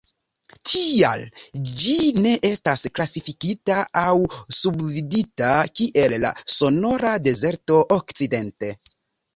Tial, 0.69 1.25
ĝi 1.81 1.93
ne 2.27 2.31
estas 2.49 2.85
klasifikita 2.95 3.77
aŭ 4.03 4.17
subdividita, 4.61 5.53
kiel 5.77 6.19
la 6.27 6.35
Sonora-Dezerto 6.59 7.89
okcidente. 8.01 8.75